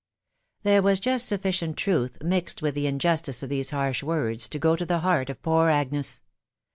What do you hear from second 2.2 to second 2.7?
mixed